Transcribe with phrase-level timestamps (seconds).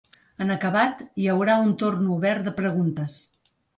[0.43, 3.19] En acabat, hi haurà un torn obert de preguntes.